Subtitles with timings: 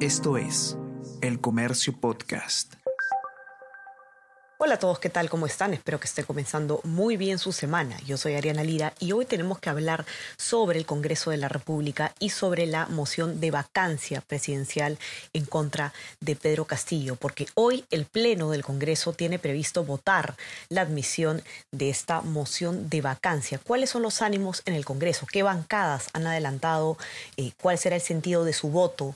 [0.00, 0.76] Esto es
[1.22, 2.74] El Comercio Podcast.
[4.58, 5.30] Hola a todos, ¿qué tal?
[5.30, 5.74] ¿Cómo están?
[5.74, 7.96] Espero que esté comenzando muy bien su semana.
[8.06, 10.04] Yo soy Ariana Lira y hoy tenemos que hablar
[10.36, 14.98] sobre el Congreso de la República y sobre la moción de vacancia presidencial
[15.32, 20.36] en contra de Pedro Castillo, porque hoy el Pleno del Congreso tiene previsto votar
[20.68, 23.60] la admisión de esta moción de vacancia.
[23.62, 25.26] ¿Cuáles son los ánimos en el Congreso?
[25.30, 26.98] ¿Qué bancadas han adelantado?
[27.36, 29.14] Eh, ¿Cuál será el sentido de su voto?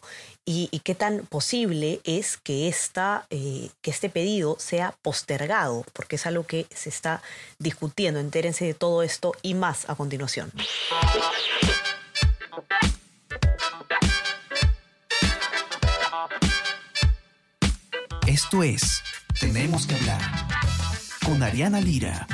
[0.53, 6.27] Y, qué tan posible es que, esta, eh, que este pedido sea postergado, porque es
[6.27, 7.23] algo que se está
[7.59, 8.19] discutiendo.
[8.19, 10.51] Entérense de todo esto y más a continuación.
[18.27, 19.03] Esto es
[19.39, 20.21] Tenemos que hablar
[21.25, 22.27] con Ariana Lira.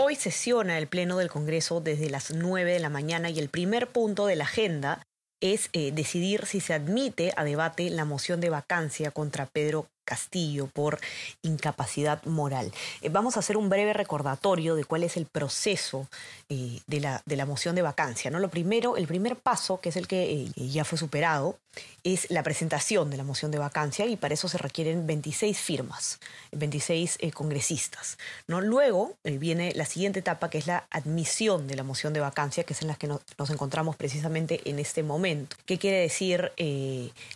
[0.00, 3.88] Hoy sesiona el Pleno del Congreso desde las 9 de la mañana y el primer
[3.88, 5.02] punto de la agenda
[5.40, 10.68] es eh, decidir si se admite a debate la moción de vacancia contra Pedro Castillo
[10.68, 10.98] por
[11.42, 12.72] incapacidad moral.
[13.02, 16.08] Eh, vamos a hacer un breve recordatorio de cuál es el proceso
[16.48, 18.30] eh, de, la, de, la, moción de vacancia.
[18.30, 18.38] ¿no?
[18.38, 21.58] Lo primero, el primer paso, que es el que eh, ya fue superado,
[22.04, 26.18] es la presentación de la moción de vacancia y para eso se requieren 26 firmas,
[26.52, 28.16] 26 congresistas.
[28.46, 28.62] ¿no?
[28.62, 32.72] Luego viene la siguiente etapa, que es la admisión de la moción de vacancia, que
[32.72, 33.20] es en la que nos,
[33.50, 35.56] encontramos precisamente en este momento.
[35.66, 36.52] ¿Qué quiere decir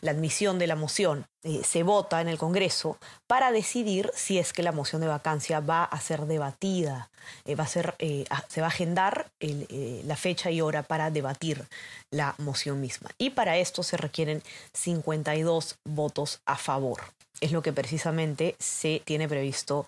[0.00, 1.26] la admisión de la moción?
[1.62, 2.61] Se vota en el Congreso
[3.26, 7.10] para decidir si es que la moción de vacancia va a ser debatida,
[7.44, 11.66] eh, va a ser, eh, se va a agendar la fecha y hora para debatir
[12.10, 13.10] la moción misma.
[13.18, 14.42] Y para esto se requieren
[14.74, 17.00] 52 votos a favor.
[17.40, 19.86] Es lo que precisamente se tiene previsto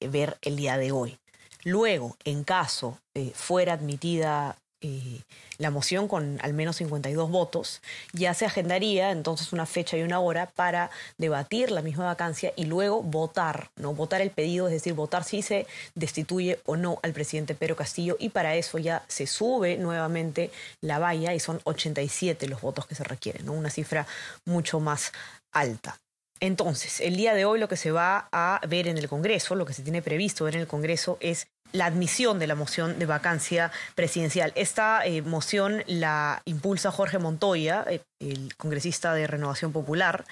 [0.00, 1.18] ver el día de hoy.
[1.64, 2.98] Luego, en caso
[3.34, 5.20] fuera admitida eh,
[5.58, 7.80] la moción con al menos 52 votos,
[8.12, 12.64] ya se agendaría entonces una fecha y una hora para debatir la misma vacancia y
[12.64, 13.94] luego votar, ¿no?
[13.94, 18.16] Votar el pedido, es decir, votar si se destituye o no al presidente Pedro Castillo
[18.18, 20.50] y para eso ya se sube nuevamente
[20.80, 23.48] la valla y son 87 los votos que se requieren.
[23.48, 24.06] Una cifra
[24.44, 25.12] mucho más
[25.52, 26.01] alta.
[26.42, 29.64] Entonces, el día de hoy lo que se va a ver en el Congreso, lo
[29.64, 33.06] que se tiene previsto ver en el Congreso es la admisión de la moción de
[33.06, 34.52] vacancia presidencial.
[34.56, 40.24] Esta eh, moción la impulsa Jorge Montoya, eh, el congresista de Renovación Popular,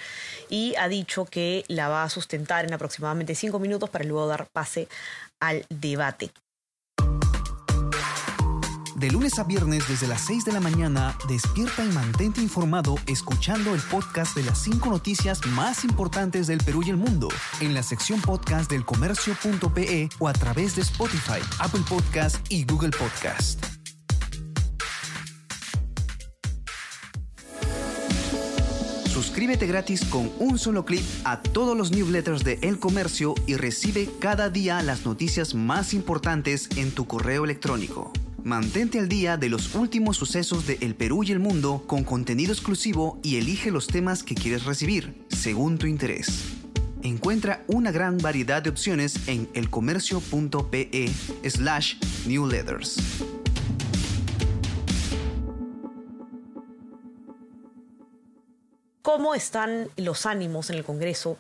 [0.49, 4.49] y ha dicho que la va a sustentar en aproximadamente cinco minutos para luego dar
[4.53, 4.89] pase
[5.39, 6.33] al debate.
[9.01, 13.75] De lunes a viernes desde las 6 de la mañana, despierta y mantente informado escuchando
[13.75, 17.29] el podcast de las 5 noticias más importantes del Perú y el mundo
[17.63, 22.91] en la sección podcast del comercio.pe o a través de Spotify, Apple Podcast y Google
[22.91, 23.65] Podcast.
[29.07, 34.11] Suscríbete gratis con un solo clic a todos los newsletters de El Comercio y recibe
[34.19, 38.13] cada día las noticias más importantes en tu correo electrónico.
[38.45, 42.53] Mantente al día de los últimos sucesos de El Perú y el mundo con contenido
[42.53, 46.45] exclusivo y elige los temas que quieres recibir, según tu interés.
[47.03, 51.11] Encuentra una gran variedad de opciones en elcomercio.pe
[51.49, 51.97] slash
[52.27, 52.97] newsletters.
[59.03, 61.37] ¿Cómo están los ánimos en el Congreso?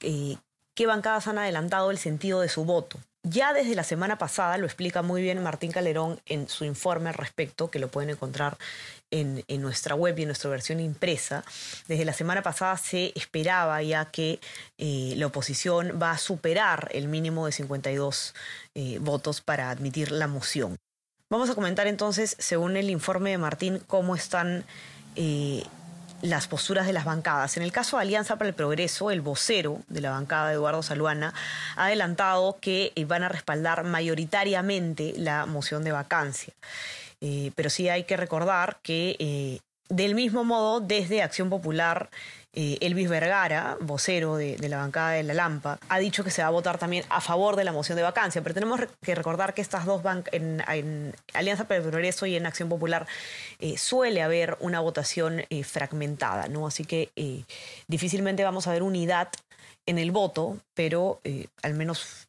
[0.00, 0.36] Eh,
[0.74, 2.98] ¿Qué bancadas han adelantado el sentido de su voto?
[3.26, 7.14] Ya desde la semana pasada, lo explica muy bien Martín Calerón en su informe al
[7.14, 8.58] respecto, que lo pueden encontrar
[9.10, 11.42] en, nuestra web y en nuestra versión impresa.
[11.88, 14.40] Desde la semana pasada se esperaba ya que
[14.76, 18.34] eh, la oposición va a superar el mínimo de 52
[18.74, 20.76] eh, votos para admitir la moción.
[21.30, 24.66] Vamos a comentar entonces, según el informe de Martín, cómo están
[25.16, 25.64] eh,
[26.24, 27.56] las posturas de las bancadas.
[27.58, 31.34] En el caso de Alianza para el Progreso, el vocero de la bancada, Eduardo Saluana,
[31.76, 36.54] ha adelantado que eh, van a respaldar mayoritariamente la moción de vacancia.
[37.20, 42.10] Eh, pero sí hay que recordar que eh, del mismo modo, desde Acción Popular,
[42.56, 46.48] eh, Elvis Vergara, vocero de, la bancada de la Lampa, ha dicho que se va
[46.48, 48.42] a votar también a favor de la moción de vacancia.
[48.42, 52.46] Pero tenemos que recordar que estas dos bancas, en, Alianza para el Progreso y en
[52.46, 53.06] Acción Popular,
[53.58, 56.66] eh, suele haber una votación eh, fragmentada, ¿no?
[56.66, 57.10] Así que
[57.88, 59.28] difícilmente vamos a ver unidad
[59.86, 61.20] en el voto, pero
[61.62, 62.26] al menos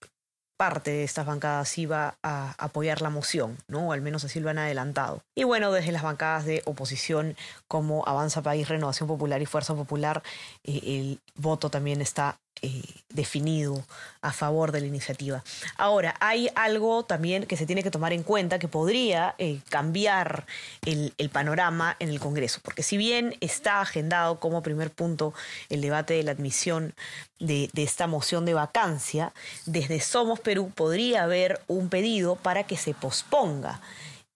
[0.58, 3.90] parte de estas bancadas iba a apoyar la moción, ¿no?
[3.90, 5.22] O al menos así lo han adelantado.
[5.36, 7.36] Y bueno, desde las bancadas de oposición
[7.68, 10.24] como Avanza País, Renovación Popular y Fuerza Popular,
[10.64, 13.84] eh, el voto también está eh, definido
[14.22, 15.44] a favor de la iniciativa.
[15.78, 20.46] Ahora, hay algo también que se tiene que tomar en cuenta que podría eh, cambiar
[20.86, 25.34] el, panorama en el Congreso, porque si bien está agendado como primer punto
[25.70, 26.94] el debate de la admisión
[27.40, 29.34] de, esta moción de vacancia,
[29.66, 33.82] desde Somos Perú podría haber un pedido para que se posponga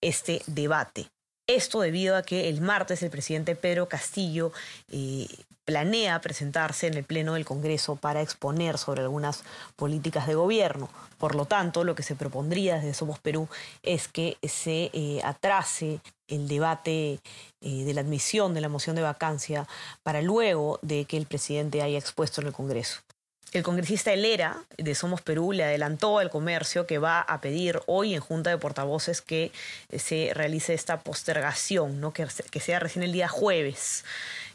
[0.01, 1.07] este debate.
[1.48, 4.51] Esto debido a que el martes el presidente Pedro Castillo
[4.92, 5.27] eh,
[5.69, 9.44] planea presentarse en el Pleno del Congreso para exponer sobre algunas
[9.75, 10.89] políticas de gobierno.
[11.19, 13.48] Por lo tanto, lo que se propondría desde Somos Perú
[13.83, 17.19] es que se eh, atrase el debate
[17.62, 19.68] eh, de la admisión de la moción de vacancia
[20.01, 23.01] para luego de que el presidente haya expuesto en el Congreso.
[23.51, 28.13] El congresista Helera de Somos Perú le adelantó al comercio que va a pedir hoy
[28.13, 29.51] en Junta de Portavoces que
[29.97, 32.13] se realice esta postergación, ¿no?
[32.13, 34.05] que, que sea recién el día jueves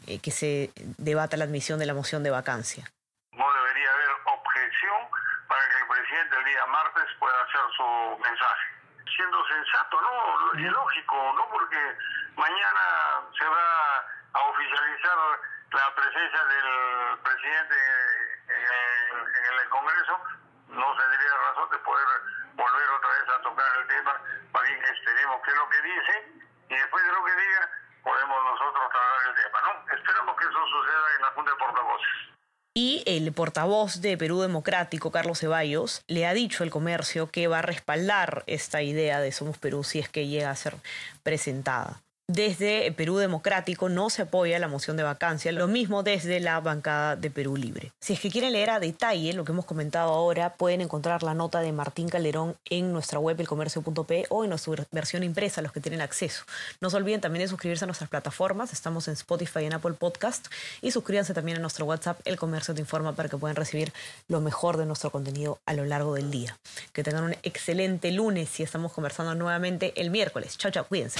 [0.07, 2.85] eh, que se debata la admisión de la moción de vacancia.
[3.33, 5.01] No debería haber objeción
[5.49, 8.67] para que el presidente el día martes pueda hacer su mensaje.
[9.11, 10.59] Siendo sensato, ¿no?
[10.59, 11.49] Y lógico, ¿no?
[11.49, 11.81] Porque
[12.37, 15.17] mañana se va a oficializar
[15.73, 17.75] la presencia del presidente
[19.85, 20.17] Congreso,
[20.69, 22.07] no tendría razón de poder
[22.57, 24.17] volver otra vez a tocar el tema,
[24.51, 26.13] más bien esperemos qué es lo que dice
[26.69, 27.69] y después de lo que diga
[28.01, 29.93] podemos nosotros tratar el tema, ¿no?
[29.93, 32.15] Esperamos que eso suceda en la Junta de Portavoces.
[32.73, 37.59] Y el portavoz de Perú Democrático, Carlos Ceballos, le ha dicho al comercio que va
[37.59, 40.77] a respaldar esta idea de Somos Perú si es que llega a ser
[41.21, 42.01] presentada.
[42.27, 47.15] Desde Perú Democrático no se apoya la moción de vacancia, lo mismo desde la bancada
[47.15, 47.91] de Perú Libre.
[47.99, 51.35] Si es que quieren leer a detalle lo que hemos comentado ahora, pueden encontrar la
[51.35, 55.81] nota de Martín Calderón en nuestra web elcomercio.p o en nuestra versión impresa, los que
[55.81, 56.45] tienen acceso.
[56.81, 59.93] No se olviden también de suscribirse a nuestras plataformas, estamos en Spotify y en Apple
[59.93, 60.47] Podcast,
[60.81, 63.93] y suscríbanse también a nuestro WhatsApp El Comercio Te Informa para que puedan recibir
[64.29, 66.57] lo mejor de nuestro contenido a lo largo del día.
[66.91, 70.57] Que tengan un excelente lunes y estamos conversando nuevamente el miércoles.
[70.57, 71.19] Chao, chao, cuídense.